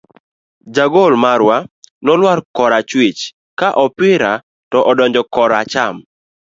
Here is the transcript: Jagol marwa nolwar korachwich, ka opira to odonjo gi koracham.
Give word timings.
Jagol 0.75 1.13
marwa 1.23 1.57
nolwar 2.05 2.39
korachwich, 2.57 3.21
ka 3.59 3.67
opira 3.83 4.31
to 4.71 4.77
odonjo 4.91 5.21
gi 5.25 5.29
koracham. 5.35 5.95